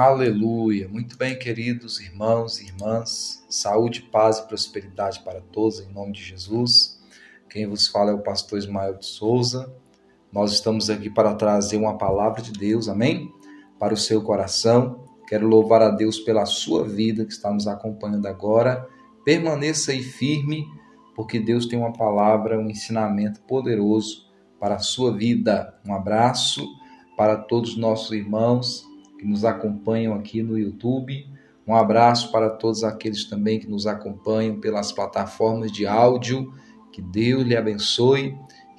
[0.00, 0.88] Aleluia.
[0.88, 3.44] Muito bem, queridos irmãos e irmãs.
[3.50, 7.00] Saúde, paz e prosperidade para todos, em nome de Jesus.
[7.50, 9.74] Quem vos fala é o pastor Ismael de Souza.
[10.32, 13.28] Nós estamos aqui para trazer uma palavra de Deus, amém?
[13.76, 15.04] Para o seu coração.
[15.26, 18.86] Quero louvar a Deus pela sua vida que está nos acompanhando agora.
[19.24, 20.64] Permaneça aí firme,
[21.16, 24.28] porque Deus tem uma palavra, um ensinamento poderoso
[24.60, 25.76] para a sua vida.
[25.84, 26.64] Um abraço
[27.16, 28.87] para todos os nossos irmãos
[29.18, 31.26] que nos acompanham aqui no YouTube.
[31.66, 36.54] Um abraço para todos aqueles também que nos acompanham pelas plataformas de áudio.
[36.92, 38.34] Que Deus lhe abençoe,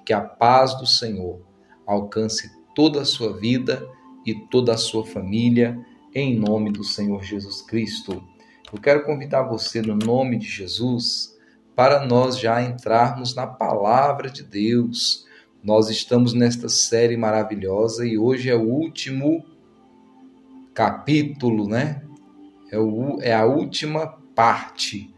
[0.05, 1.41] que a paz do Senhor
[1.85, 3.85] alcance toda a sua vida
[4.25, 5.77] e toda a sua família,
[6.15, 8.23] em nome do Senhor Jesus Cristo.
[8.71, 11.37] Eu quero convidar você, no nome de Jesus,
[11.75, 15.25] para nós já entrarmos na palavra de Deus.
[15.63, 19.43] Nós estamos nesta série maravilhosa e hoje é o último
[20.79, 22.01] capítulo, né?
[22.71, 25.13] É, o, é a última parte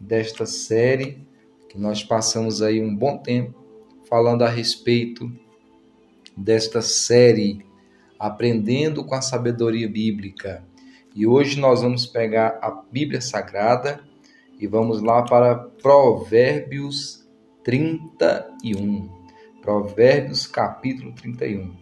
[0.00, 1.26] desta série
[1.68, 3.60] que nós passamos aí um bom tempo
[4.08, 5.28] falando a respeito
[6.36, 7.66] desta série
[8.20, 10.62] Aprendendo com a Sabedoria Bíblica.
[11.12, 14.00] E hoje nós vamos pegar a Bíblia Sagrada
[14.60, 17.28] e vamos lá para Provérbios
[17.64, 19.10] 31.
[19.60, 21.74] Provérbios capítulo 31.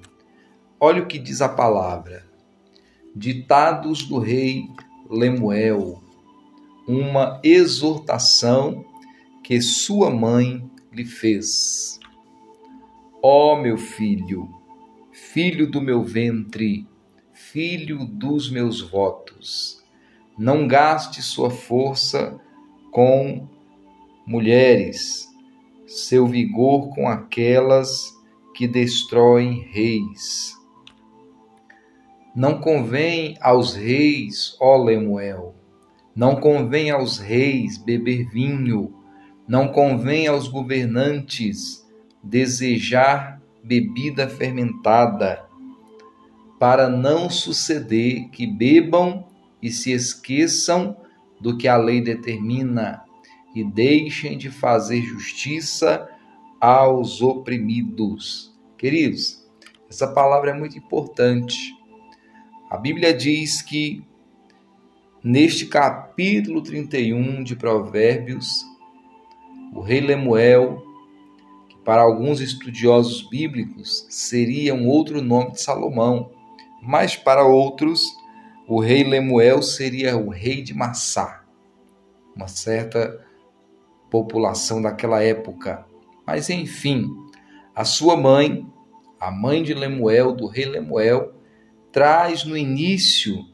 [0.81, 2.28] Olha o que diz a palavra.
[3.14, 4.69] Ditados do rei
[5.11, 6.03] Lemuel,
[6.87, 8.84] uma exortação
[9.42, 11.98] que sua mãe lhe fez.
[13.23, 14.48] Ó oh, meu filho,
[15.11, 16.87] filho do meu ventre,
[17.33, 19.83] filho dos meus votos,
[20.39, 22.39] não gaste sua força
[22.93, 23.48] com
[24.27, 25.27] mulheres,
[25.87, 28.15] seu vigor com aquelas
[28.55, 30.58] que destroem reis
[32.38, 35.56] não convém aos reis, ó Lemuel,
[36.15, 38.94] não convém aos reis beber vinho,
[39.49, 41.84] não convém aos governantes
[42.22, 45.44] desejar bebida fermentada,
[46.60, 49.26] para não suceder que bebam
[49.60, 50.97] e se esqueçam
[51.41, 53.03] do que a lei determina
[53.53, 56.09] e deixem de fazer justiça
[56.60, 58.56] aos oprimidos.
[58.76, 59.44] Queridos,
[59.91, 61.76] essa palavra é muito importante
[62.71, 64.05] a Bíblia diz que
[65.25, 68.65] neste capítulo 31 de Provérbios,
[69.75, 70.83] o rei Lemuel,
[71.69, 76.31] que para alguns estudiosos bíblicos seria um outro nome de Salomão,
[76.83, 78.03] mas para outros
[78.67, 81.43] o rei Lemuel seria o rei de Massá,
[82.37, 83.19] uma certa
[84.11, 85.87] população daquela época.
[86.27, 87.09] Mas enfim,
[87.75, 88.67] a sua mãe,
[89.19, 91.38] a mãe de Lemuel, do rei Lemuel,
[91.93, 93.44] traz no início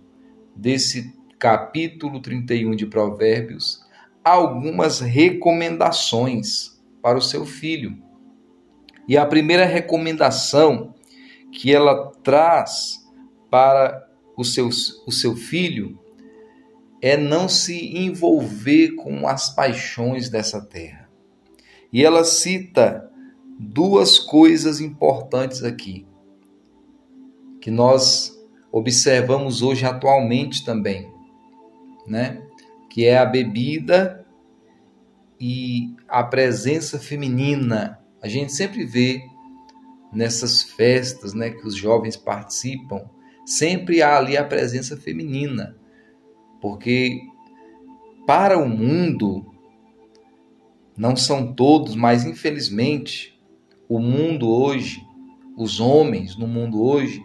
[0.55, 3.85] desse capítulo 31 de Provérbios
[4.23, 7.99] algumas recomendações para o seu filho.
[9.07, 10.95] E a primeira recomendação
[11.53, 13.05] que ela traz
[13.51, 14.69] para o seu,
[15.07, 15.99] o seu filho
[17.03, 21.11] é não se envolver com as paixões dessa terra.
[21.93, 23.11] E ela cita
[23.59, 26.07] duas coisas importantes aqui,
[27.65, 28.39] que nós
[28.71, 31.11] observamos hoje atualmente também,
[32.07, 32.43] né?
[32.91, 34.23] Que é a bebida
[35.41, 37.99] e a presença feminina.
[38.21, 39.23] A gente sempre vê
[40.13, 43.09] nessas festas, né, que os jovens participam,
[43.47, 45.75] sempre há ali a presença feminina.
[46.61, 47.23] Porque
[48.27, 49.55] para o mundo
[50.95, 53.41] não são todos, mas infelizmente
[53.89, 55.03] o mundo hoje,
[55.57, 57.25] os homens no mundo hoje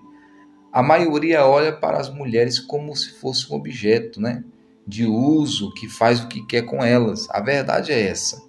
[0.72, 4.44] a maioria olha para as mulheres como se fosse um objeto, né?
[4.86, 7.28] De uso que faz o que quer com elas.
[7.32, 8.42] A verdade é essa.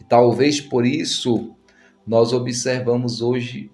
[0.00, 1.54] E talvez por isso
[2.06, 3.70] nós observamos hoje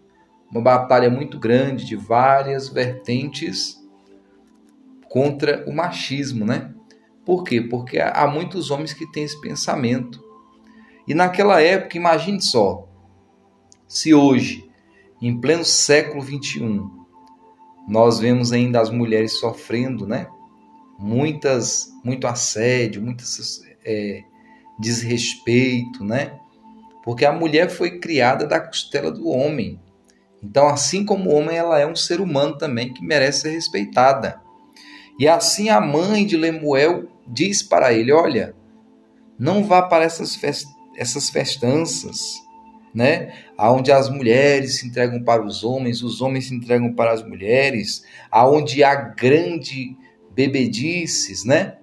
[0.51, 3.79] uma batalha muito grande de várias vertentes
[5.09, 6.73] contra o machismo, né?
[7.25, 7.61] Por quê?
[7.61, 10.23] Porque há muitos homens que têm esse pensamento.
[11.07, 12.89] E naquela época, imagine só,
[13.87, 14.69] se hoje,
[15.21, 16.98] em pleno século 21,
[17.89, 20.29] nós vemos ainda as mulheres sofrendo, né?
[20.99, 23.25] Muitas, muito assédio, muito
[23.85, 24.23] é,
[24.79, 26.39] desrespeito, né?
[27.03, 29.81] Porque a mulher foi criada da costela do homem.
[30.43, 34.41] Então, assim como o homem, ela é um ser humano também que merece ser respeitada.
[35.19, 38.55] E assim a mãe de Lemuel diz para ele: Olha,
[39.39, 42.35] não vá para essas, fest essas festanças,
[42.95, 43.33] né?
[43.59, 48.05] Aonde as mulheres se entregam para os homens, os homens se entregam para as mulheres,
[48.31, 49.97] aonde há grande
[50.33, 51.79] bebedices, né?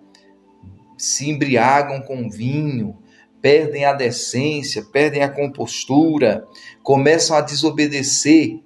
[0.98, 2.98] Se embriagam com vinho,
[3.42, 6.48] perdem a decência, perdem a compostura,
[6.82, 8.62] começam a desobedecer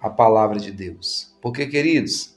[0.00, 1.32] a palavra de Deus.
[1.40, 2.36] Porque, queridos,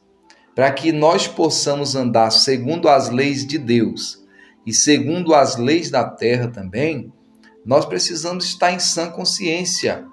[0.53, 4.23] para que nós possamos andar segundo as leis de Deus
[4.63, 7.12] e segundo as leis da terra também,
[7.65, 10.06] nós precisamos estar em sã consciência.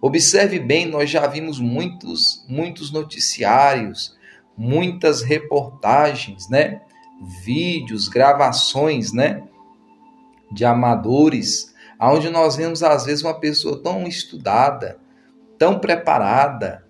[0.00, 4.16] Observe bem, nós já vimos muitos, muitos noticiários,
[4.56, 6.82] muitas reportagens, né?
[7.44, 9.42] Vídeos, gravações, né?
[10.52, 15.00] De amadores, onde nós vemos às vezes uma pessoa tão estudada,
[15.58, 16.86] tão preparada,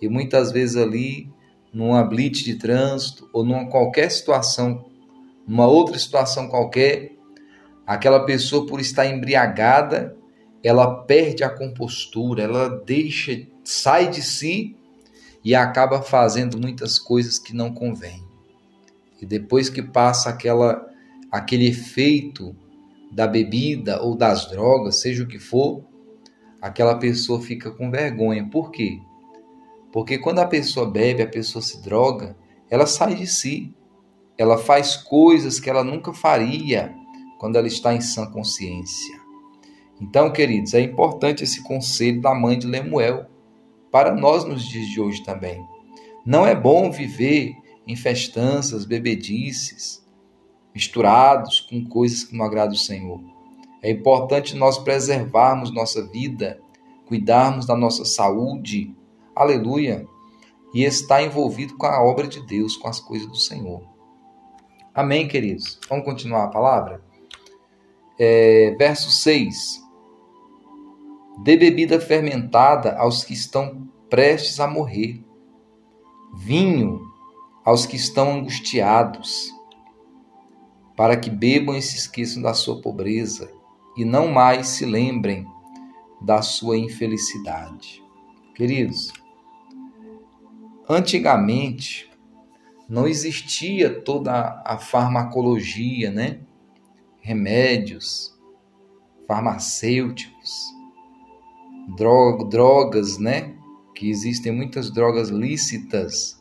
[0.00, 1.30] e muitas vezes ali
[1.72, 4.84] numa blitz de trânsito ou numa qualquer situação,
[5.46, 7.13] numa outra situação qualquer,
[7.86, 10.16] Aquela pessoa, por estar embriagada,
[10.62, 14.74] ela perde a compostura, ela deixa, sai de si
[15.44, 18.24] e acaba fazendo muitas coisas que não convêm.
[19.20, 20.86] E depois que passa aquela,
[21.30, 22.56] aquele efeito
[23.12, 25.84] da bebida ou das drogas, seja o que for,
[26.62, 28.48] aquela pessoa fica com vergonha.
[28.50, 28.98] Por quê?
[29.92, 32.36] Porque quando a pessoa bebe, a pessoa se droga,
[32.70, 33.72] ela sai de si.
[34.36, 36.92] Ela faz coisas que ela nunca faria
[37.44, 39.20] quando ela está em sã consciência.
[40.00, 43.26] Então, queridos, é importante esse conselho da mãe de Lemuel
[43.92, 45.62] para nós nos dias de hoje também.
[46.24, 47.54] Não é bom viver
[47.86, 50.02] em festanças, bebedices,
[50.74, 53.20] misturados com coisas que não agradam o Senhor.
[53.82, 56.58] É importante nós preservarmos nossa vida,
[57.04, 58.96] cuidarmos da nossa saúde,
[59.36, 60.06] aleluia,
[60.72, 63.82] e estar envolvido com a obra de Deus, com as coisas do Senhor.
[64.94, 65.78] Amém, queridos?
[65.90, 67.04] Vamos continuar a palavra?
[68.18, 69.82] É, verso 6.
[71.42, 75.24] Dê bebida fermentada aos que estão prestes a morrer,
[76.36, 77.00] vinho
[77.64, 79.52] aos que estão angustiados,
[80.96, 83.50] para que bebam e se esqueçam da sua pobreza
[83.96, 85.46] e não mais se lembrem
[86.20, 88.02] da sua infelicidade.
[88.54, 89.12] Queridos,
[90.88, 92.08] antigamente
[92.88, 96.40] não existia toda a farmacologia, né?
[97.24, 98.38] Remédios,
[99.26, 100.62] farmacêuticos,
[101.96, 103.54] drogas, né?
[103.94, 106.38] Que existem muitas drogas lícitas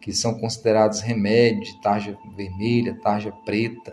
[0.00, 3.92] que são consideradas remédios tarja vermelha, tarja preta,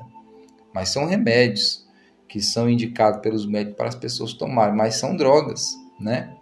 [0.73, 1.85] mas são remédios
[2.29, 6.33] que são indicados pelos médicos para as pessoas tomarem, mas são drogas, né?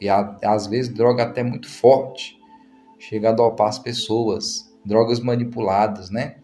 [0.00, 2.38] E às vezes droga até muito forte,
[3.00, 6.36] chega a dopar as pessoas, drogas manipuladas, né?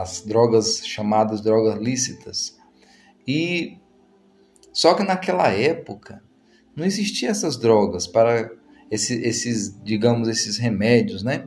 [0.00, 2.58] As drogas chamadas drogas lícitas.
[3.28, 3.78] E
[4.72, 6.22] só que naquela época
[6.74, 8.50] não existiam essas drogas para
[8.90, 11.46] esse, esses, digamos, esses remédios, né?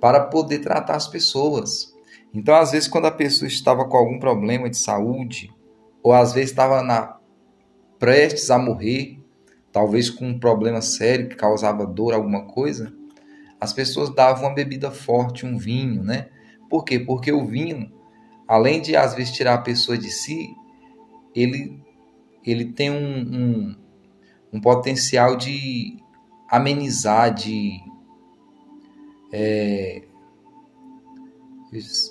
[0.00, 1.92] Para poder tratar as pessoas.
[2.34, 5.50] Então, às vezes, quando a pessoa estava com algum problema de saúde,
[6.02, 7.18] ou às vezes estava na
[7.98, 9.18] prestes a morrer,
[9.70, 12.92] talvez com um problema sério que causava dor, alguma coisa,
[13.60, 16.28] as pessoas davam uma bebida forte, um vinho, né?
[16.72, 16.98] Por quê?
[16.98, 17.92] Porque o vinho,
[18.48, 20.56] além de às vezes tirar a pessoa de si,
[21.34, 21.78] ele,
[22.42, 23.76] ele tem um, um,
[24.54, 25.98] um potencial de
[26.48, 27.78] amenizar, de.
[29.30, 30.02] É,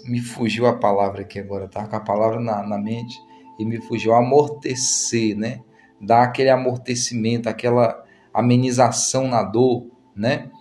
[0.06, 3.20] me fugiu a palavra aqui agora, tá com a palavra na, na mente
[3.58, 5.62] e me fugiu amortecer, né?
[6.00, 10.52] Dar aquele amortecimento, aquela amenização na dor, né?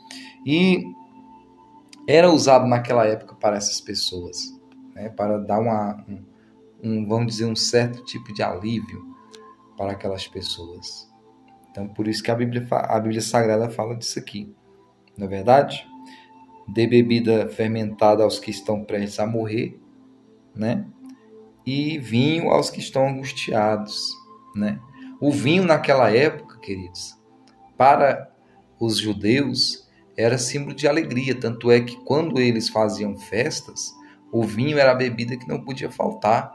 [0.46, 0.86] E
[2.10, 4.36] era usado naquela época para essas pessoas,
[4.94, 5.08] né?
[5.10, 6.24] para dar uma, um,
[6.82, 9.04] um, vamos dizer, um certo tipo de alívio
[9.76, 11.08] para aquelas pessoas.
[11.70, 14.52] Então, por isso que a Bíblia, a Bíblia Sagrada fala disso aqui,
[15.16, 15.86] não é verdade?
[16.66, 19.80] Dê bebida fermentada aos que estão prestes a morrer,
[20.54, 20.86] né?
[21.64, 24.12] E vinho aos que estão angustiados,
[24.56, 24.80] né?
[25.20, 27.16] O vinho naquela época, queridos,
[27.76, 28.32] para
[28.80, 29.88] os judeus
[30.20, 33.94] era símbolo de alegria, tanto é que quando eles faziam festas,
[34.32, 36.52] o vinho era a bebida que não podia faltar,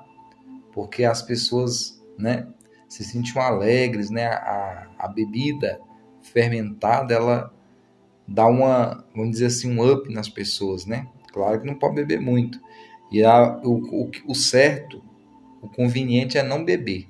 [0.71, 2.47] porque as pessoas, né,
[2.87, 4.27] se sentiam alegres, né?
[4.27, 5.79] A, a bebida
[6.21, 7.53] fermentada, ela
[8.27, 11.07] dá uma, vamos dizer assim, um up nas pessoas, né?
[11.31, 12.59] Claro que não pode beber muito.
[13.11, 15.03] E a, o, o, o certo,
[15.61, 17.09] o conveniente é não beber,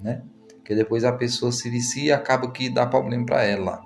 [0.00, 0.22] né?
[0.56, 3.85] Porque depois a pessoa se vicia e acaba que dá problema para ela.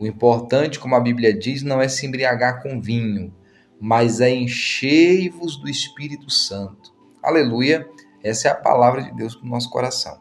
[0.00, 3.34] O importante, como a Bíblia diz, não é se embriagar com vinho,
[3.78, 6.90] mas é encher-vos do Espírito Santo.
[7.22, 7.86] Aleluia!
[8.24, 10.18] Essa é a palavra de Deus para o nosso coração.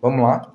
[0.00, 0.54] Vamos lá.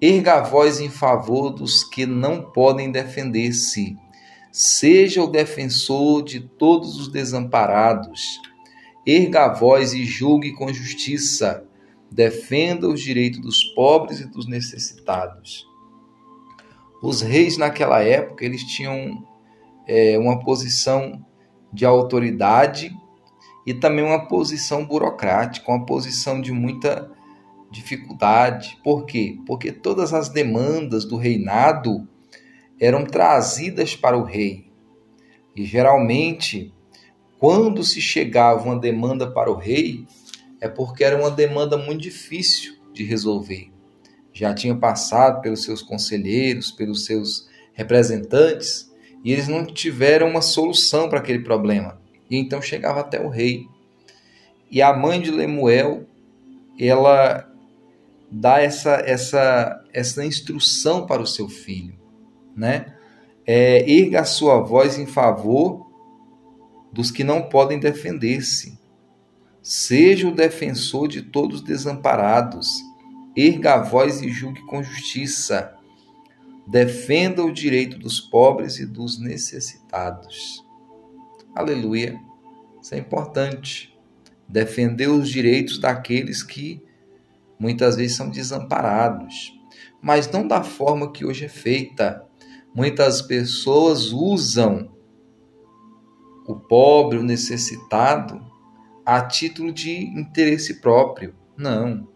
[0.00, 3.98] Erga a voz em favor dos que não podem defender-se.
[4.50, 8.40] Seja o defensor de todos os desamparados.
[9.06, 11.66] Erga a voz e julgue com justiça.
[12.10, 15.66] Defenda os direitos dos pobres e dos necessitados.
[17.04, 19.22] Os reis naquela época eles tinham
[19.86, 21.22] é, uma posição
[21.70, 22.96] de autoridade
[23.66, 27.12] e também uma posição burocrática, uma posição de muita
[27.70, 28.78] dificuldade.
[28.82, 29.36] Por quê?
[29.46, 32.08] Porque todas as demandas do reinado
[32.80, 34.72] eram trazidas para o rei.
[35.54, 36.72] E geralmente,
[37.38, 40.06] quando se chegava uma demanda para o rei,
[40.58, 43.73] é porque era uma demanda muito difícil de resolver.
[44.34, 48.92] Já tinha passado pelos seus conselheiros, pelos seus representantes,
[49.24, 51.98] e eles não tiveram uma solução para aquele problema.
[52.28, 53.66] E então chegava até o rei.
[54.70, 56.04] E a mãe de Lemuel,
[56.78, 57.48] ela
[58.30, 61.94] dá essa, essa, essa instrução para o seu filho,
[62.56, 62.92] né?
[63.46, 65.86] É, erga a sua voz em favor
[66.92, 68.78] dos que não podem defender-se.
[69.62, 72.82] Seja o defensor de todos os desamparados.
[73.36, 75.74] Erga a voz e julgue com justiça.
[76.66, 80.64] Defenda o direito dos pobres e dos necessitados.
[81.54, 82.18] Aleluia.
[82.80, 83.96] Isso é importante.
[84.48, 86.82] Defender os direitos daqueles que
[87.58, 89.52] muitas vezes são desamparados,
[90.00, 92.24] mas não da forma que hoje é feita.
[92.74, 94.90] Muitas pessoas usam
[96.46, 98.40] o pobre, o necessitado,
[99.04, 101.34] a título de interesse próprio.
[101.56, 102.08] Não.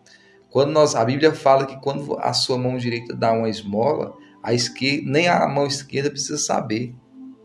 [0.58, 4.52] Quando nós, a Bíblia fala que quando a sua mão direita dá uma esmola, a
[4.52, 6.96] esquerda, nem a mão esquerda precisa saber.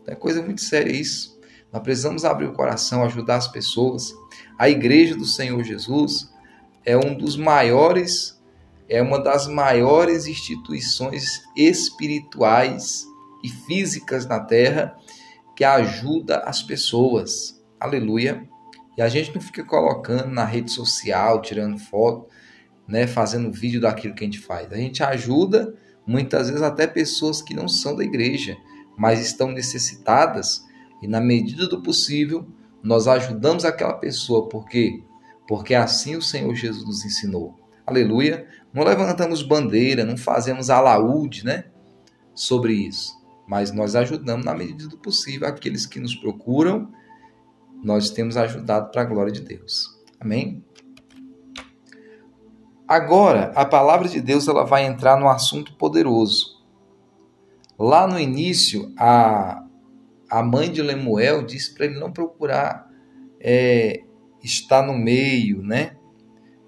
[0.04, 1.38] É coisa muito séria isso.
[1.72, 4.12] Nós precisamos abrir o coração, ajudar as pessoas.
[4.58, 6.28] A igreja do Senhor Jesus,
[6.84, 8.36] é um dos maiores,
[8.88, 13.06] é uma das maiores instituições espirituais
[13.44, 14.96] e físicas na Terra
[15.54, 17.62] que ajuda as pessoas.
[17.78, 18.44] Aleluia.
[18.98, 22.34] E a gente não fica colocando na rede social, tirando foto,
[22.86, 24.72] né, fazendo vídeo daquilo que a gente faz.
[24.72, 25.74] A gente ajuda
[26.06, 28.56] muitas vezes até pessoas que não são da igreja,
[28.96, 30.64] mas estão necessitadas
[31.02, 32.46] e na medida do possível
[32.82, 35.02] nós ajudamos aquela pessoa, porque
[35.46, 37.54] porque assim o Senhor Jesus nos ensinou.
[37.86, 38.48] Aleluia.
[38.72, 41.64] Não levantamos bandeira, não fazemos alaúde, né?
[42.34, 43.22] Sobre isso.
[43.46, 46.90] Mas nós ajudamos na medida do possível aqueles que nos procuram.
[47.82, 50.02] Nós temos ajudado para a glória de Deus.
[50.18, 50.63] Amém?
[52.86, 56.62] Agora, a palavra de Deus ela vai entrar no assunto poderoso.
[57.78, 59.64] Lá no início, a,
[60.30, 62.88] a mãe de Lemuel disse para ele não procurar
[63.40, 64.02] é,
[64.42, 65.96] estar no meio, né?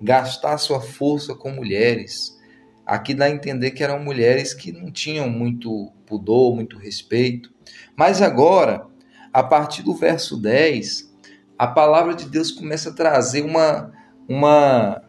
[0.01, 2.37] Gastar sua força com mulheres.
[2.85, 7.53] Aqui dá a entender que eram mulheres que não tinham muito pudor, muito respeito.
[7.95, 8.87] Mas agora,
[9.33, 11.13] a partir do verso 10,
[11.59, 13.93] a palavra de Deus começa a trazer uma,
[14.29, 15.03] uma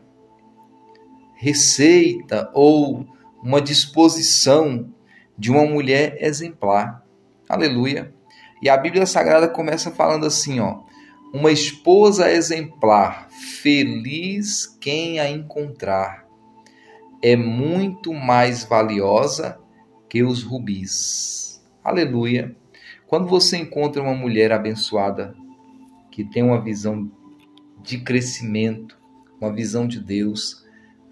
[1.38, 3.06] receita ou
[3.42, 4.92] uma disposição
[5.38, 7.06] de uma mulher exemplar.
[7.48, 8.14] Aleluia.
[8.62, 10.82] E a Bíblia Sagrada começa falando assim, ó:
[11.34, 13.30] uma esposa exemplar,
[13.62, 16.26] feliz quem a encontrar,
[17.22, 19.60] é muito mais valiosa
[20.10, 21.64] que os rubis.
[21.84, 22.56] Aleluia.
[23.06, 25.34] Quando você encontra uma mulher abençoada,
[26.12, 27.10] que tem uma visão
[27.82, 28.98] de crescimento,
[29.40, 30.67] uma visão de Deus,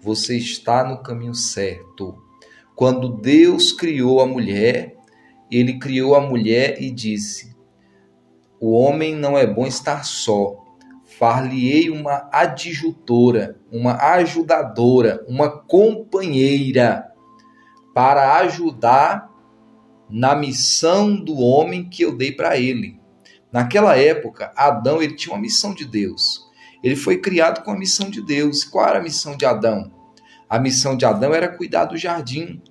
[0.06, 2.16] você está no caminho certo.
[2.76, 4.96] Quando Deus criou a mulher,
[5.50, 7.56] ele criou a mulher e disse:
[8.60, 10.64] o homem não é bom estar só.
[11.18, 17.10] Far-lhe-ei uma adjutora, uma ajudadora, uma companheira
[17.92, 19.28] para ajudar
[20.08, 23.00] na missão do homem que eu dei para ele.
[23.50, 26.46] Naquela época, Adão ele tinha uma missão de Deus.
[26.82, 28.62] Ele foi criado com a missão de Deus.
[28.64, 29.95] Qual era a missão de Adão?
[30.48, 32.62] A missão de Adão era cuidar do jardim,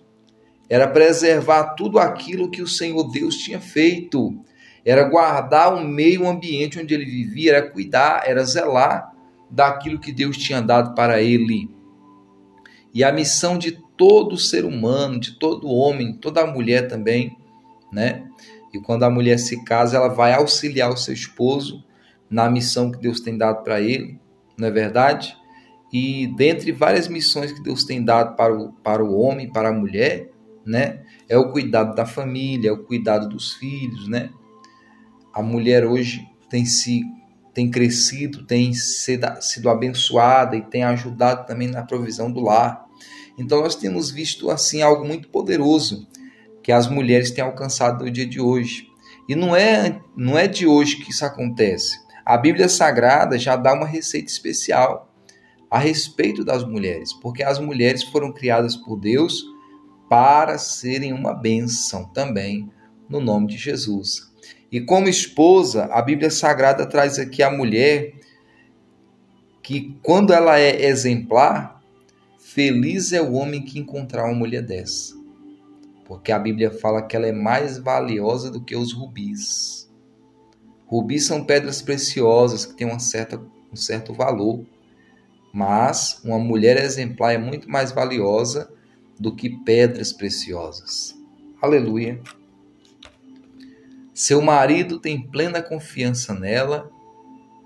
[0.69, 4.43] era preservar tudo aquilo que o Senhor Deus tinha feito
[4.85, 9.11] era guardar o meio ambiente onde ele vivia, era cuidar, era zelar
[9.49, 11.67] daquilo que Deus tinha dado para ele.
[12.93, 17.35] E a missão de todo ser humano, de todo homem, toda mulher também,
[17.91, 18.27] né?
[18.71, 21.83] E quando a mulher se casa, ela vai auxiliar o seu esposo
[22.29, 24.19] na missão que Deus tem dado para ele,
[24.55, 25.35] não é verdade?
[25.95, 29.73] E dentre várias missões que Deus tem dado para o, para o homem, para a
[29.73, 30.29] mulher,
[30.65, 31.03] né?
[31.29, 34.29] É o cuidado da família, é o cuidado dos filhos, né?
[35.35, 37.03] a mulher hoje tem se
[37.53, 42.85] tem crescido, tem sido abençoada e tem ajudado também na provisão do lar.
[43.37, 46.07] Então nós temos visto assim algo muito poderoso
[46.61, 48.87] que as mulheres têm alcançado no dia de hoje.
[49.27, 51.97] E não é, não é de hoje que isso acontece.
[52.25, 55.14] A Bíblia Sagrada já dá uma receita especial
[55.69, 59.43] a respeito das mulheres, porque as mulheres foram criadas por Deus
[60.09, 62.69] para serem uma bênção também
[63.09, 64.31] no nome de Jesus.
[64.71, 68.13] E como esposa, a Bíblia Sagrada traz aqui a mulher
[69.63, 71.81] que, quando ela é exemplar,
[72.37, 75.15] feliz é o homem que encontrar uma mulher dessa.
[76.05, 79.89] Porque a Bíblia fala que ela é mais valiosa do que os rubis.
[80.85, 83.41] Rubis são pedras preciosas que têm uma certa,
[83.71, 84.63] um certo valor.
[85.55, 88.69] Mas uma mulher exemplar é muito mais valiosa
[89.17, 91.17] do que pedras preciosas.
[91.61, 92.19] Aleluia.
[94.13, 96.91] Seu marido tem plena confiança nela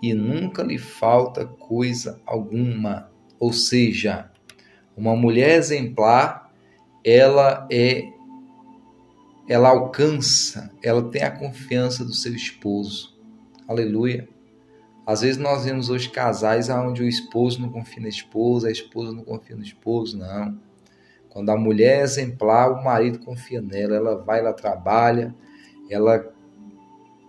[0.03, 3.09] e nunca lhe falta coisa alguma.
[3.39, 4.29] Ou seja,
[4.95, 6.53] uma mulher exemplar,
[7.03, 8.07] ela é
[9.47, 13.17] ela alcança, ela tem a confiança do seu esposo.
[13.67, 14.29] Aleluia.
[15.09, 19.11] Às vezes nós vemos hoje casais onde o esposo não confia na esposa, a esposa
[19.11, 20.55] não confia no esposo, não.
[21.29, 25.33] Quando a mulher é exemplar, o marido confia nela, ela vai, ela trabalha,
[25.89, 26.31] ela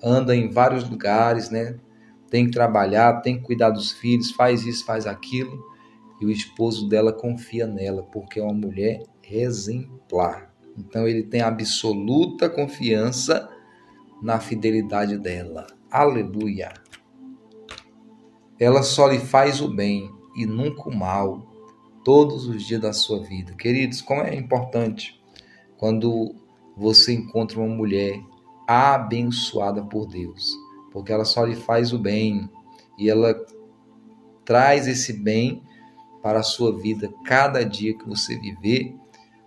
[0.04, 1.78] anda em vários lugares, né?
[2.28, 5.64] Tem que trabalhar, tem que cuidar dos filhos, faz isso, faz aquilo.
[6.20, 10.52] E o esposo dela confia nela, porque é uma mulher exemplar.
[10.76, 13.48] Então ele tem absoluta confiança
[14.22, 15.66] na fidelidade dela.
[15.90, 16.74] Aleluia.
[18.60, 21.46] Ela só lhe faz o bem e nunca o mal
[22.04, 23.54] todos os dias da sua vida.
[23.54, 25.18] Queridos, como é importante
[25.78, 26.34] quando
[26.76, 28.20] você encontra uma mulher
[28.68, 30.54] abençoada por Deus,
[30.92, 32.48] porque ela só lhe faz o bem
[32.98, 33.34] e ela
[34.44, 35.62] traz esse bem
[36.22, 37.10] para a sua vida.
[37.24, 38.94] Cada dia que você viver,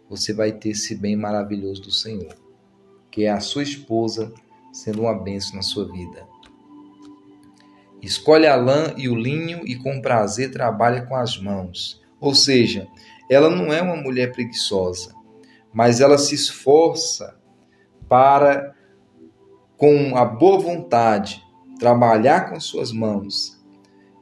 [0.10, 2.36] você vai ter esse bem maravilhoso do Senhor,
[3.12, 4.34] que é a sua esposa
[4.72, 6.33] sendo uma bênção na sua vida.
[8.04, 12.04] Escolhe a lã e o linho e com prazer trabalha com as mãos.
[12.20, 12.86] Ou seja,
[13.30, 15.16] ela não é uma mulher preguiçosa,
[15.74, 17.40] mas ela se esforça
[18.10, 18.76] para
[19.78, 21.42] com a boa vontade,
[21.80, 23.58] trabalhar com suas mãos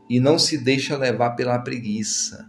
[0.07, 2.47] e não se deixa levar pela preguiça.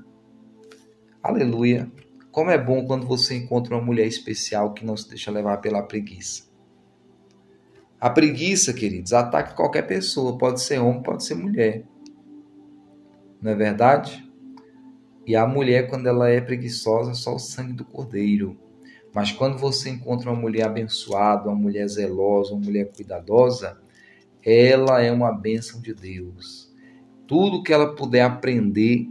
[1.23, 1.90] Aleluia!
[2.31, 5.83] Como é bom quando você encontra uma mulher especial que não se deixa levar pela
[5.83, 6.52] preguiça.
[8.03, 11.85] A preguiça, queridos, ataca qualquer pessoa, pode ser homem, pode ser mulher.
[13.41, 14.29] Não é verdade?
[15.25, 18.59] E a mulher, quando ela é preguiçosa, é só o sangue do cordeiro.
[19.15, 23.79] Mas quando você encontra uma mulher abençoada, uma mulher zelosa, uma mulher cuidadosa,
[24.45, 26.75] ela é uma bênção de Deus.
[27.29, 29.09] Tudo que ela puder aprender,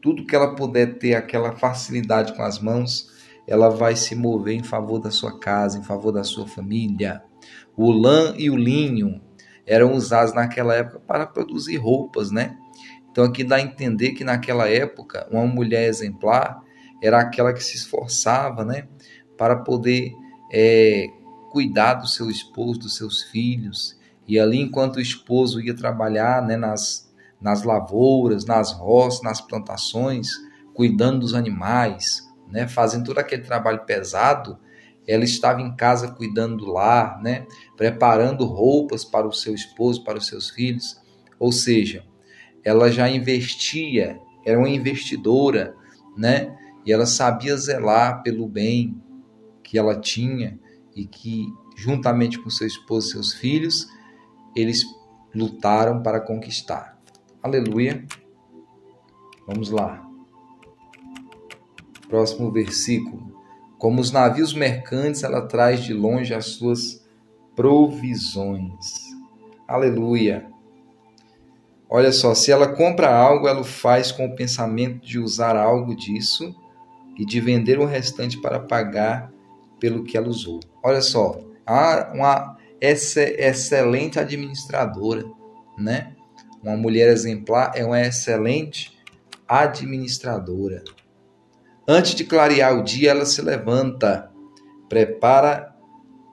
[0.00, 3.12] tudo que ela puder ter aquela facilidade com as mãos,
[3.46, 7.27] ela vai se mover em favor da sua casa, em favor da sua família.
[7.78, 9.20] O lã e o linho
[9.64, 12.58] eram usados naquela época para produzir roupas, né?
[13.08, 16.60] Então aqui dá a entender que naquela época uma mulher exemplar
[17.00, 18.88] era aquela que se esforçava, né,
[19.36, 20.12] para poder
[20.52, 21.06] é,
[21.52, 23.96] cuidar do seu esposo, dos seus filhos.
[24.26, 27.08] E ali, enquanto o esposo ia trabalhar né, nas,
[27.40, 30.30] nas lavouras, nas roças, nas plantações,
[30.74, 34.58] cuidando dos animais, né, fazendo todo aquele trabalho pesado,
[35.08, 40.18] ela estava em casa cuidando do lar, né, preparando roupas para o seu esposo, para
[40.18, 41.00] os seus filhos.
[41.38, 42.04] Ou seja,
[42.62, 45.74] ela já investia, era uma investidora,
[46.14, 46.54] né?
[46.84, 49.00] E ela sabia zelar pelo bem
[49.62, 50.58] que ela tinha
[50.94, 53.88] e que, juntamente com seu esposo e seus filhos,
[54.54, 54.84] eles
[55.34, 56.98] lutaram para conquistar.
[57.42, 58.04] Aleluia.
[59.46, 60.06] Vamos lá.
[62.08, 63.27] Próximo versículo.
[63.78, 67.06] Como os navios mercantes, ela traz de longe as suas
[67.54, 69.08] provisões.
[69.66, 70.46] Aleluia.
[71.88, 75.96] Olha só, se ela compra algo, ela o faz com o pensamento de usar algo
[75.96, 76.54] disso
[77.16, 79.32] e de vender o restante para pagar
[79.80, 80.60] pelo que ela usou.
[80.82, 81.40] Olha só,
[82.12, 85.24] uma excelente administradora,
[85.78, 86.14] né?
[86.62, 88.98] Uma mulher exemplar é uma excelente
[89.46, 90.82] administradora.
[91.90, 94.30] Antes de clarear o dia, ela se levanta,
[94.90, 95.74] prepara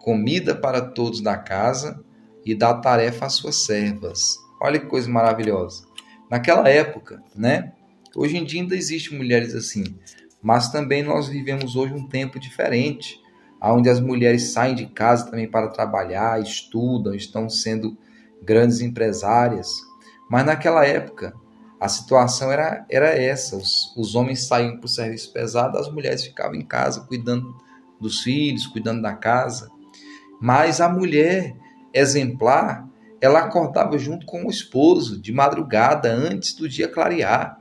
[0.01, 2.03] comida para todos da casa
[2.45, 4.37] e dá tarefa às suas servas.
[4.61, 5.85] Olha que coisa maravilhosa.
[6.29, 7.71] Naquela época, né?
[8.13, 9.85] Hoje em dia ainda existem mulheres assim,
[10.43, 13.17] mas também nós vivemos hoje um tempo diferente,
[13.63, 17.97] onde as mulheres saem de casa também para trabalhar, estudam, estão sendo
[18.43, 19.71] grandes empresárias.
[20.29, 21.33] Mas naquela época,
[21.85, 26.23] a situação era, era essa: os, os homens saíam para o serviço pesado, as mulheres
[26.23, 27.55] ficavam em casa cuidando
[28.01, 29.69] dos filhos, cuidando da casa.
[30.41, 31.55] Mas a mulher
[31.93, 32.89] exemplar,
[33.21, 37.59] ela acordava junto com o esposo de madrugada, antes do dia clarear.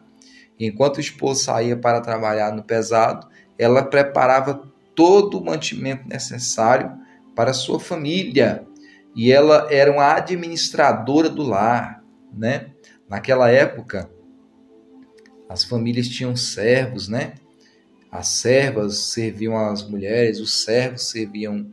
[0.58, 4.62] Enquanto o esposo saía para trabalhar no pesado, ela preparava
[4.94, 6.90] todo o mantimento necessário
[7.37, 8.66] para sua família.
[9.14, 12.70] E ela era uma administradora do lar, né?
[13.08, 14.10] Naquela época,
[15.48, 17.35] as famílias tinham servos, né?
[18.11, 21.66] As servas serviam as mulheres, os servos serviam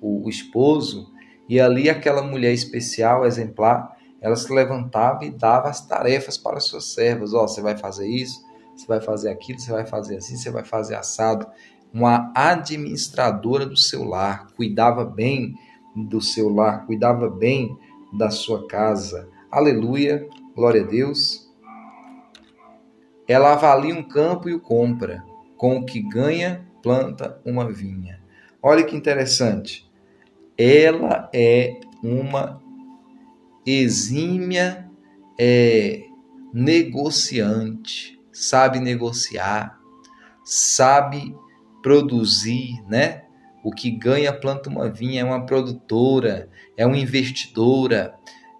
[0.00, 1.12] o, o esposo,
[1.48, 6.64] e ali aquela mulher especial, exemplar, ela se levantava e dava as tarefas para as
[6.64, 7.34] suas servas.
[7.34, 8.42] Ó, oh, você vai fazer isso,
[8.74, 11.46] você vai fazer aquilo, você vai fazer assim, você vai fazer assado.
[11.92, 15.54] Uma administradora do seu lar, cuidava bem
[15.94, 17.76] do seu lar, cuidava bem
[18.16, 19.28] da sua casa.
[19.50, 21.43] Aleluia, glória a Deus.
[23.26, 25.24] Ela avalia um campo e o compra.
[25.56, 28.20] Com o que ganha, planta uma vinha.
[28.62, 29.90] Olha que interessante.
[30.56, 32.62] Ela é uma
[33.66, 34.88] exímia
[35.38, 36.04] é,
[36.52, 39.78] negociante, sabe negociar,
[40.44, 41.34] sabe
[41.82, 43.22] produzir, né?
[43.62, 48.14] O que ganha planta uma vinha, é uma produtora, é uma investidora,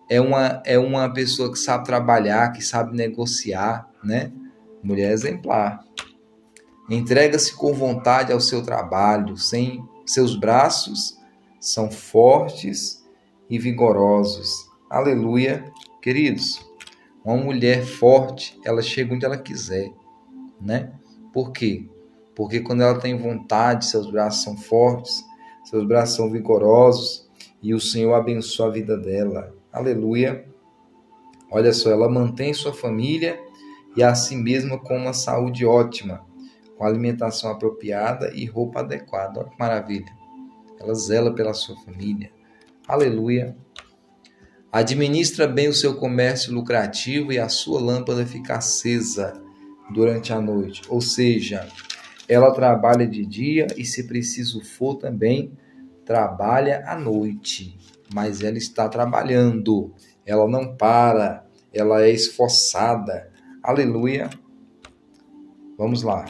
[0.08, 4.32] é uma, é uma pessoa que sabe trabalhar, que sabe negociar, né?
[4.84, 5.82] Mulher exemplar.
[6.90, 11.18] Entrega-se com vontade ao seu trabalho, sem seus braços
[11.58, 13.02] são fortes
[13.48, 14.70] e vigorosos.
[14.90, 15.64] Aleluia,
[16.02, 16.60] queridos.
[17.24, 19.90] Uma mulher forte, ela chega onde ela quiser,
[20.60, 20.92] né?
[21.32, 21.88] Por quê?
[22.34, 25.24] Porque quando ela tem vontade, seus braços são fortes,
[25.64, 27.26] seus braços são vigorosos
[27.62, 29.54] e o Senhor abençoa a vida dela.
[29.72, 30.46] Aleluia.
[31.50, 33.40] Olha só, ela mantém sua família
[33.96, 36.24] e a si mesma com uma saúde ótima,
[36.76, 39.40] com alimentação apropriada e roupa adequada.
[39.40, 40.12] Olha que maravilha.
[40.80, 42.30] Ela zela pela sua família.
[42.86, 43.56] Aleluia.
[44.70, 49.40] Administra bem o seu comércio lucrativo e a sua lâmpada fica acesa
[49.92, 50.82] durante a noite.
[50.88, 51.68] Ou seja,
[52.28, 55.52] ela trabalha de dia e, se preciso for, também
[56.04, 57.78] trabalha à noite.
[58.12, 59.94] Mas ela está trabalhando,
[60.26, 63.30] ela não para, ela é esforçada.
[63.66, 64.28] Aleluia.
[65.78, 66.26] Vamos lá.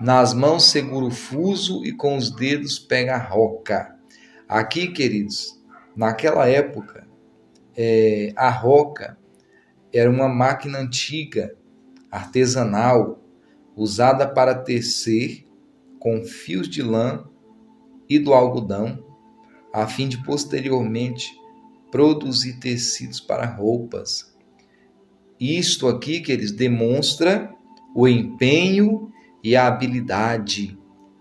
[0.00, 3.94] Nas mãos segura o fuso e com os dedos pega a roca.
[4.48, 5.62] Aqui, queridos,
[5.94, 7.06] naquela época,
[7.76, 9.18] é, a roca
[9.92, 11.54] era uma máquina antiga,
[12.10, 13.22] artesanal,
[13.76, 15.46] usada para tecer
[15.98, 17.28] com fios de lã
[18.08, 19.04] e do algodão,
[19.74, 21.38] a fim de posteriormente
[21.90, 24.37] produzir tecidos para roupas.
[25.40, 27.54] Isto aqui, que eles demonstra
[27.94, 30.78] o empenho e a habilidade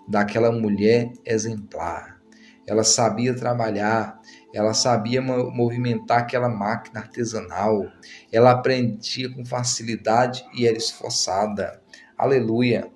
[0.08, 2.18] daquela mulher exemplar.
[2.66, 4.20] Ela sabia trabalhar,
[4.54, 7.86] ela sabia movimentar aquela máquina artesanal,
[8.32, 11.82] ela aprendia com facilidade e era esforçada.
[12.18, 12.92] Aleluia.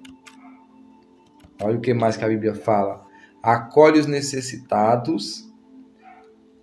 [1.62, 3.06] Olha o que mais que a Bíblia fala.
[3.42, 5.50] Acolhe os necessitados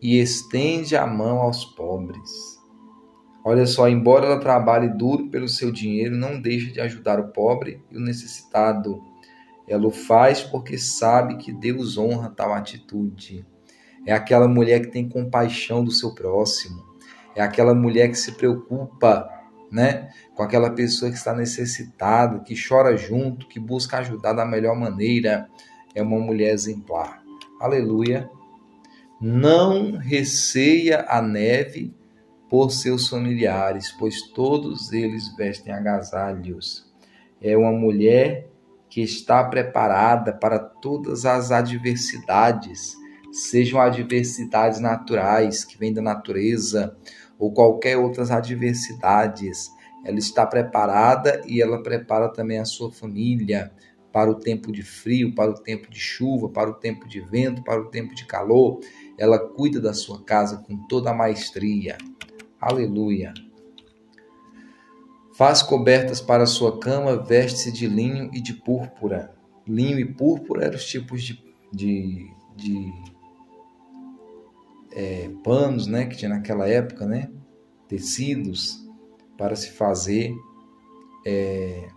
[0.03, 2.58] e estende a mão aos pobres.
[3.49, 7.83] Olha só, embora ela trabalhe duro pelo seu dinheiro, não deixa de ajudar o pobre
[7.91, 9.03] e o necessitado.
[9.67, 13.47] Ela o faz porque sabe que Deus honra tal atitude.
[14.05, 16.85] É aquela mulher que tem compaixão do seu próximo.
[17.35, 19.27] É aquela mulher que se preocupa
[19.73, 20.11] né?
[20.35, 25.49] Com aquela pessoa que está necessitada, que chora junto, que busca ajudar da melhor maneira,
[25.95, 27.23] é uma mulher exemplar.
[27.59, 28.29] Aleluia.
[29.19, 31.98] Não receia a neve
[32.49, 36.87] por seus familiares, pois todos eles vestem agasalhos.
[37.41, 38.49] É uma mulher
[38.89, 42.95] que está preparada para todas as adversidades,
[43.31, 46.97] sejam adversidades naturais que vêm da natureza,
[47.39, 49.71] ou qualquer outras adversidades.
[50.05, 53.71] Ela está preparada e ela prepara também a sua família
[54.13, 57.63] para o tempo de frio, para o tempo de chuva, para o tempo de vento,
[57.63, 58.81] para o tempo de calor.
[59.19, 61.99] Ela cuida da sua casa com toda a maestria.
[62.61, 63.33] Aleluia.
[65.37, 69.33] Faz cobertas para sua cama, veste-se de linho e de púrpura.
[69.67, 71.41] Linho e púrpura eram os tipos de,
[71.73, 72.93] de, de
[74.91, 77.31] é, panos né, que tinha naquela época, né,
[77.87, 78.85] tecidos
[79.37, 80.35] para se fazer
[81.25, 81.89] é,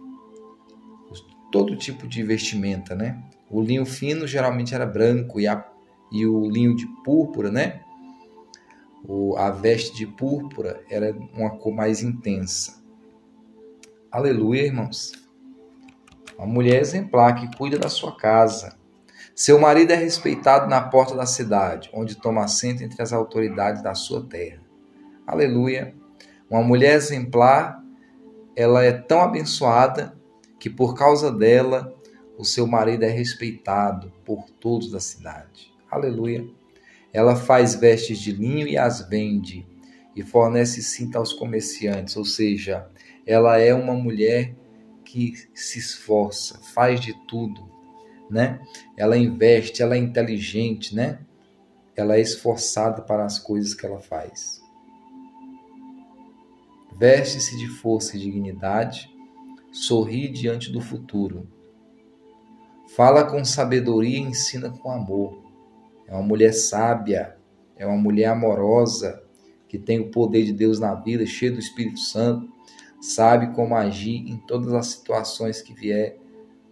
[1.52, 2.94] todo tipo de vestimenta.
[2.94, 3.20] Né?
[3.50, 5.68] O linho fino geralmente era branco e, a,
[6.12, 7.81] e o linho de púrpura, né?
[9.04, 12.82] O, a veste de púrpura era uma cor mais intensa.
[14.12, 15.12] Aleluia, irmãos.
[16.38, 18.78] Uma mulher exemplar que cuida da sua casa.
[19.34, 23.96] Seu marido é respeitado na porta da cidade, onde toma assento entre as autoridades da
[23.96, 24.62] sua terra.
[25.26, 25.96] Aleluia.
[26.50, 27.82] Uma mulher exemplar,
[28.56, 30.20] ela é tão abençoada
[30.60, 31.96] que por causa dela
[32.38, 35.74] o seu marido é respeitado por todos da cidade.
[35.90, 36.46] Aleluia.
[37.14, 39.68] Ela faz vestes de linho e as vende
[40.16, 42.90] e fornece cinta aos comerciantes, ou seja,
[43.26, 44.56] ela é uma mulher
[45.04, 47.70] que se esforça, faz de tudo,
[48.30, 48.62] né?
[48.96, 51.20] Ela investe, ela é inteligente, né?
[51.96, 54.62] Ela é esforçada para as coisas que ela faz.
[56.98, 59.10] Veste-se de força e dignidade,
[59.72, 61.48] sorri diante do futuro.
[62.96, 65.41] Fala com sabedoria e ensina com amor.
[66.12, 67.38] É uma mulher sábia,
[67.78, 69.24] é uma mulher amorosa,
[69.70, 72.52] que tem o poder de Deus na vida, cheia do Espírito Santo,
[73.00, 76.18] sabe como agir em todas as situações que vier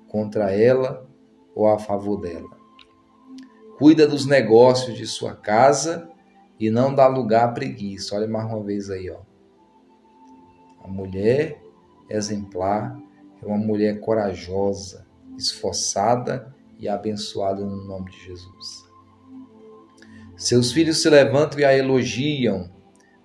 [0.09, 1.09] contra ela
[1.55, 2.49] ou a favor dela.
[3.77, 6.11] Cuida dos negócios de sua casa
[6.59, 8.17] e não dá lugar à preguiça.
[8.17, 9.21] Olha mais uma vez aí, ó.
[10.83, 11.61] A mulher
[12.09, 13.01] exemplar
[13.41, 18.88] é uma mulher corajosa, esforçada e abençoada no nome de Jesus.
[20.39, 22.71] Seus filhos se levantam e a elogiam.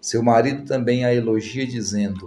[0.00, 2.26] Seu marido também a elogia, dizendo: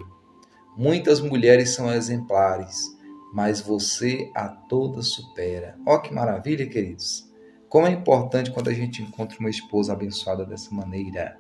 [0.78, 2.96] Muitas mulheres são exemplares,
[3.34, 5.78] mas você a todas supera.
[5.86, 7.30] Ó que maravilha, queridos!
[7.68, 11.38] Como é importante quando a gente encontra uma esposa abençoada dessa maneira.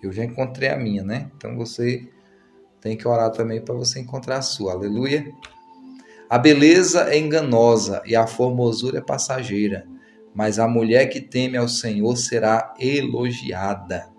[0.00, 1.32] Eu já encontrei a minha, né?
[1.36, 2.08] Então você
[2.80, 4.70] tem que orar também para você encontrar a sua.
[4.70, 5.34] Aleluia.
[6.30, 9.84] A beleza é enganosa e a formosura é passageira,
[10.34, 14.12] mas a mulher que teme ao Senhor será elogiada.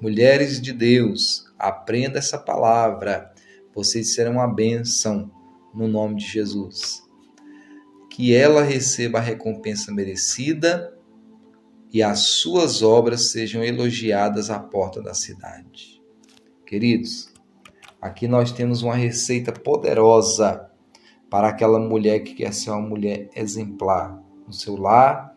[0.00, 3.32] Mulheres de Deus, aprenda essa palavra.
[3.74, 5.30] Vocês serão uma bênção
[5.74, 7.02] no nome de Jesus.
[8.10, 10.92] Que ela receba a recompensa merecida
[11.90, 16.02] e as suas obras sejam elogiadas à porta da cidade.
[16.66, 17.32] Queridos,
[18.02, 20.68] Aqui nós temos uma receita poderosa
[21.30, 24.20] para aquela mulher que quer ser uma mulher exemplar
[24.52, 25.34] no seu lar,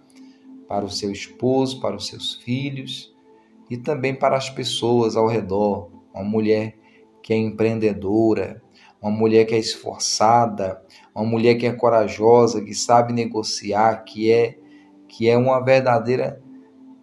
[0.67, 3.15] para o seu esposo, para os seus filhos
[3.69, 5.89] e também para as pessoas ao redor.
[6.13, 6.77] Uma mulher
[7.23, 8.61] que é empreendedora,
[9.01, 10.81] uma mulher que é esforçada,
[11.15, 14.59] uma mulher que é corajosa, que sabe negociar, que é
[15.07, 16.41] que é uma verdadeira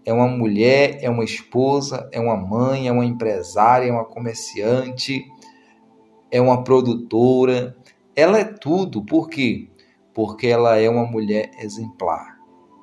[0.05, 5.25] é uma mulher, é uma esposa, é uma mãe, é uma empresária, é uma comerciante,
[6.29, 7.77] é uma produtora,
[8.17, 9.05] ela é tudo.
[9.05, 9.69] Por quê?
[10.15, 12.39] Porque ela é uma mulher exemplar.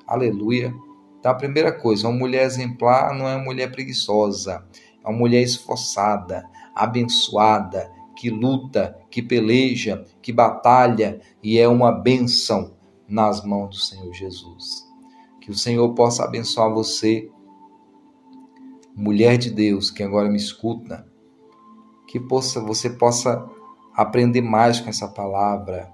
[0.08, 0.74] Aleluia.
[1.20, 4.66] Então, a primeira coisa, uma mulher exemplar não é uma mulher preguiçosa,
[5.04, 12.74] é uma mulher esforçada, abençoada, que luta, que peleja, que batalha e é uma bênção
[13.08, 14.88] nas mãos do Senhor Jesus.
[15.42, 17.30] Que o Senhor possa abençoar você,
[18.96, 21.08] mulher de Deus, que agora me escuta,
[22.08, 23.48] que possa, você possa
[23.94, 25.92] aprender mais com essa palavra.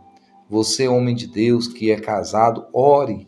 [0.49, 3.27] Você, homem de Deus que é casado, ore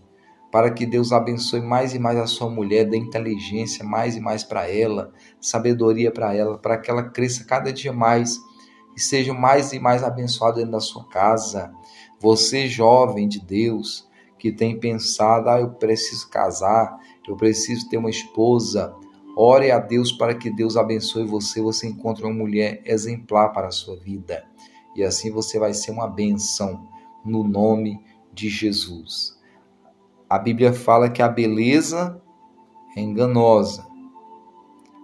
[0.51, 4.43] para que Deus abençoe mais e mais a sua mulher, dê inteligência mais e mais
[4.43, 8.39] para ela, sabedoria para ela, para que ela cresça cada dia mais
[8.95, 11.71] e seja mais e mais abençoada dentro da sua casa.
[12.19, 14.07] Você, jovem de Deus,
[14.39, 18.95] que tem pensado, ah, eu preciso casar, eu preciso ter uma esposa,
[19.39, 23.71] Ore a Deus para que Deus abençoe você, você encontre uma mulher exemplar para a
[23.71, 24.43] sua vida.
[24.95, 26.87] E assim você vai ser uma benção
[27.27, 28.01] no nome
[28.33, 29.37] de Jesus.
[30.29, 32.21] A Bíblia fala que a beleza
[32.95, 33.85] é enganosa,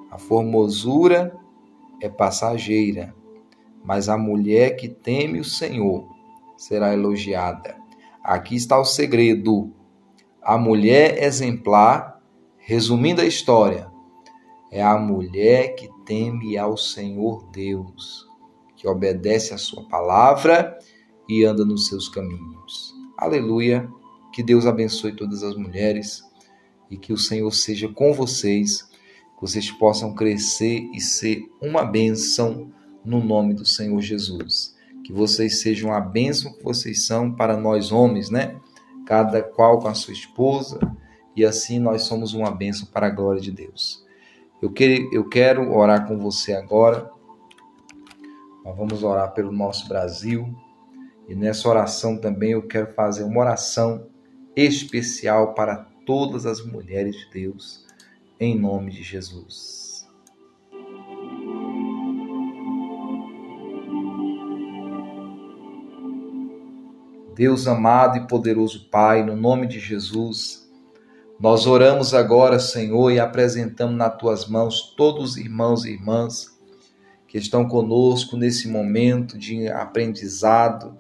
[0.10, 1.36] a formosura
[2.02, 3.14] é passageira,
[3.84, 6.08] mas a mulher que teme o Senhor
[6.56, 7.78] será elogiada.
[8.24, 9.74] Aqui está o segredo.
[10.42, 12.22] A mulher exemplar,
[12.58, 13.92] resumindo a história,
[14.72, 18.28] é a mulher que teme ao Senhor Deus,
[18.76, 20.78] que obedece a sua palavra
[21.28, 22.94] e anda nos seus caminhos.
[23.18, 23.90] Aleluia!
[24.34, 26.24] Que Deus abençoe todas as mulheres
[26.90, 28.84] e que o Senhor seja com vocês,
[29.36, 32.72] que vocês possam crescer e ser uma bênção
[33.04, 34.76] no nome do Senhor Jesus.
[35.04, 38.56] Que vocês sejam a bênção que vocês são para nós homens, né?
[39.06, 40.80] Cada qual com a sua esposa,
[41.36, 44.04] e assim nós somos uma bênção para a glória de Deus.
[44.62, 47.12] Eu, que, eu quero orar com você agora.
[48.64, 50.56] Nós vamos orar pelo nosso Brasil.
[51.28, 54.08] E nessa oração também eu quero fazer uma oração
[54.56, 57.86] especial para todas as mulheres de Deus
[58.40, 60.08] em nome de Jesus.
[67.36, 70.70] Deus amado e poderoso Pai, no nome de Jesus,
[71.40, 76.54] nós oramos agora, Senhor, e apresentamos nas tuas mãos todos os irmãos e irmãs
[77.28, 80.96] que estão conosco nesse momento de aprendizado,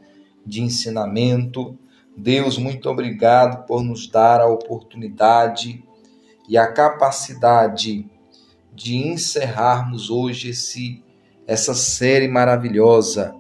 [0.45, 1.77] de ensinamento.
[2.15, 5.83] Deus, muito obrigado por nos dar a oportunidade
[6.47, 8.05] e a capacidade
[8.73, 11.03] de encerrarmos hoje esse,
[11.47, 13.33] essa série maravilhosa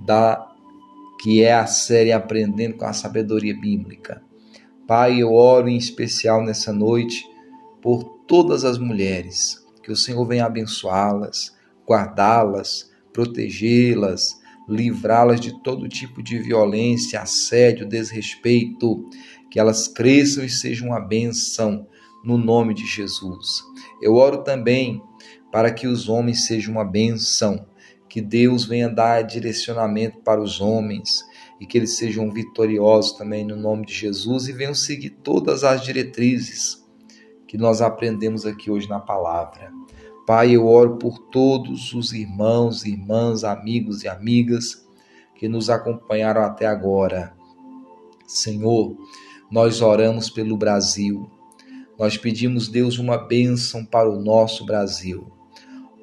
[0.00, 0.46] da
[1.20, 4.22] que é a série Aprendendo com a Sabedoria Bíblica.
[4.86, 7.28] Pai, eu oro em especial nessa noite
[7.82, 11.54] por todas as mulheres, que o Senhor venha abençoá-las,
[11.86, 19.08] guardá-las, protegê-las, livrá-las de todo tipo de violência, assédio, desrespeito,
[19.50, 21.86] que elas cresçam e sejam uma bênção
[22.22, 23.62] no nome de Jesus.
[24.02, 25.02] Eu oro também
[25.50, 27.66] para que os homens sejam uma bênção,
[28.08, 31.24] que Deus venha dar direcionamento para os homens
[31.60, 35.82] e que eles sejam vitoriosos também no nome de Jesus e venham seguir todas as
[35.82, 36.84] diretrizes
[37.46, 39.72] que nós aprendemos aqui hoje na palavra.
[40.28, 44.86] Pai, eu oro por todos os irmãos, irmãs, amigos e amigas
[45.34, 47.34] que nos acompanharam até agora.
[48.26, 48.94] Senhor,
[49.50, 51.30] nós oramos pelo Brasil.
[51.98, 55.32] Nós pedimos, Deus, uma bênção para o nosso Brasil.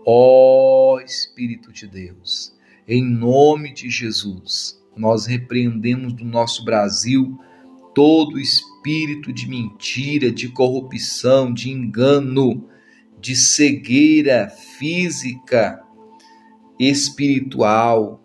[0.03, 2.51] Ó Espírito de Deus,
[2.87, 7.39] em nome de Jesus, nós repreendemos do nosso Brasil
[7.93, 12.67] todo espírito de mentira, de corrupção, de engano,
[13.19, 15.81] de cegueira física,
[16.79, 18.21] espiritual,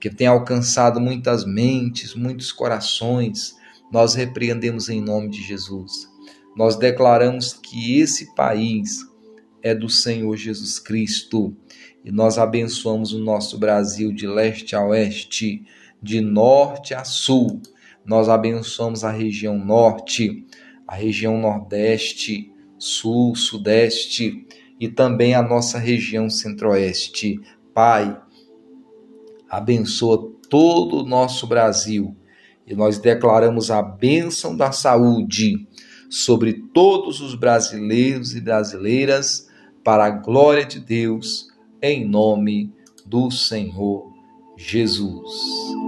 [0.00, 3.54] que tem alcançado muitas mentes, muitos corações.
[3.92, 6.08] Nós repreendemos em nome de Jesus.
[6.56, 9.00] Nós declaramos que esse país
[9.62, 11.56] é do Senhor Jesus Cristo.
[12.04, 15.64] E nós abençoamos o nosso Brasil de leste a oeste,
[16.02, 17.62] de norte a sul.
[18.04, 20.44] Nós abençoamos a região norte,
[20.86, 22.51] a região nordeste,
[22.82, 24.44] sul, sudeste
[24.80, 27.40] e também a nossa região centro-oeste.
[27.72, 28.20] Pai,
[29.48, 32.16] abençoa todo o nosso Brasil
[32.66, 35.64] e nós declaramos a bênção da saúde
[36.10, 39.48] sobre todos os brasileiros e brasileiras
[39.84, 41.46] para a glória de Deus,
[41.80, 42.72] em nome
[43.06, 44.12] do Senhor
[44.56, 45.81] Jesus.